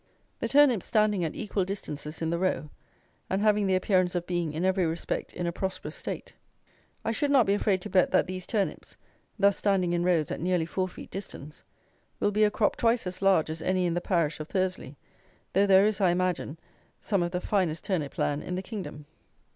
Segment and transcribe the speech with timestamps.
[0.39, 2.71] The turnips standing at equal distances in the row,
[3.29, 6.33] and having the appearance of being, in every respect, in a prosperous state.
[7.05, 8.97] I should not be afraid to bet that these turnips,
[9.37, 11.63] thus standing in rows at nearly four feet distance,
[12.19, 14.97] will be a crop twice as large as any in the parish of Thursley,
[15.53, 16.57] though there is, I imagine,
[16.99, 19.05] some of the finest turnip land in the kingdom.